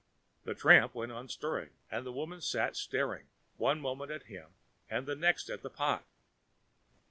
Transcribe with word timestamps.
The 0.45 0.55
tramp 0.55 0.95
went 0.95 1.11
on 1.11 1.29
stirring, 1.29 1.73
and 1.91 2.03
the 2.07 2.11
woman 2.11 2.41
sat 2.41 2.75
staring, 2.75 3.27
one 3.57 3.79
moment 3.79 4.09
at 4.09 4.23
him 4.23 4.55
and 4.89 5.05
the 5.05 5.15
next 5.15 5.47
at 5.47 5.61
the 5.61 5.69
pot. 5.69 6.03